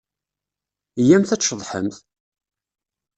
Iyyamt 1.01 1.33
ad 1.35 1.39
tceḍḥemt! 1.41 1.95